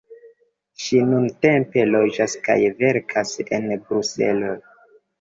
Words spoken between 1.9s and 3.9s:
loĝas kaj verkas en